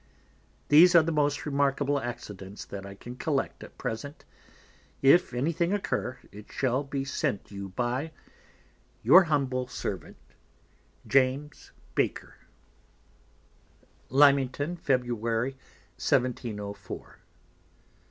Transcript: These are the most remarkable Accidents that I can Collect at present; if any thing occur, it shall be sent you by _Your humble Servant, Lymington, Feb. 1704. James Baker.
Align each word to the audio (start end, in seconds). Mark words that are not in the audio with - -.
These 0.69 0.95
are 0.95 1.03
the 1.03 1.11
most 1.11 1.45
remarkable 1.45 1.99
Accidents 1.99 2.65
that 2.65 2.87
I 2.87 2.95
can 2.95 3.15
Collect 3.15 3.63
at 3.63 3.77
present; 3.77 4.25
if 5.03 5.31
any 5.31 5.51
thing 5.51 5.73
occur, 5.73 6.17
it 6.31 6.51
shall 6.51 6.81
be 6.83 7.05
sent 7.05 7.51
you 7.51 7.69
by 7.69 8.11
_Your 9.05 9.25
humble 9.25 9.67
Servant, 9.67 10.17
Lymington, 11.05 11.51
Feb. 14.11 15.07
1704. 15.13 15.55
James 15.99 16.73
Baker. 16.73 17.19